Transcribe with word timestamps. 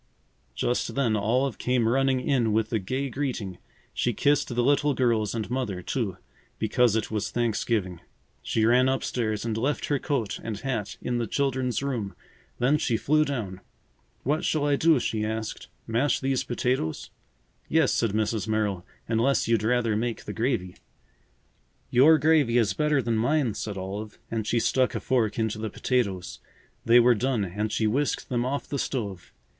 Just 0.55 0.95
then 0.95 1.15
Olive 1.15 1.59
came 1.59 1.87
running 1.87 2.21
in 2.21 2.53
with 2.53 2.73
a 2.73 2.79
gay 2.79 3.07
greeting. 3.07 3.59
She 3.93 4.13
kissed 4.13 4.47
the 4.47 4.63
little 4.63 4.95
girls 4.95 5.35
and 5.35 5.47
Mother, 5.51 5.83
too, 5.83 6.17
because 6.57 6.95
it 6.95 7.11
was 7.11 7.29
Thanksgiving. 7.29 8.01
She 8.41 8.65
ran 8.65 8.89
up 8.89 9.03
stairs 9.03 9.45
and 9.45 9.55
left 9.55 9.85
her 9.89 9.99
coat 9.99 10.39
and 10.41 10.57
hat 10.59 10.97
in 11.03 11.19
the 11.19 11.27
children's 11.27 11.83
room. 11.83 12.15
Then 12.57 12.79
she 12.79 12.97
flew 12.97 13.23
down. 13.23 13.61
"What 14.23 14.43
shall 14.43 14.65
I 14.65 14.75
do?" 14.75 14.99
she 14.99 15.23
asked. 15.23 15.67
"Mash 15.85 16.19
these 16.19 16.43
potatoes?" 16.43 17.11
"Yes," 17.69 17.93
said 17.93 18.13
Mrs. 18.13 18.47
Merrill. 18.47 18.83
"Unless 19.07 19.47
you'd 19.47 19.61
rather 19.61 19.95
make 19.95 20.25
the 20.25 20.33
gravy." 20.33 20.77
"Your 21.91 22.17
gravy 22.17 22.57
is 22.57 22.73
better 22.73 23.03
than 23.03 23.17
mine," 23.17 23.53
said 23.53 23.77
Olive 23.77 24.17
and 24.31 24.47
she 24.47 24.59
stuck 24.59 24.95
a 24.95 24.99
fork 24.99 25.37
into 25.37 25.59
the 25.59 25.69
potatoes. 25.69 26.39
They 26.85 26.99
were 26.99 27.13
done 27.13 27.45
and 27.45 27.71
she 27.71 27.85
whisked 27.85 28.29
them 28.29 28.43
off 28.43 28.67
the 28.67 28.79
stove. 28.79 29.31